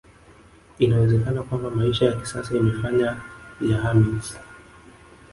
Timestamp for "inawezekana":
0.79-1.43